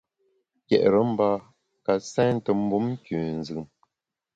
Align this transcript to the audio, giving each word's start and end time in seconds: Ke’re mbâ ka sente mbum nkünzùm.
Ke’re 0.67 0.99
mbâ 1.09 1.29
ka 1.85 1.93
sente 2.11 2.51
mbum 2.61 2.85
nkünzùm. 2.95 3.65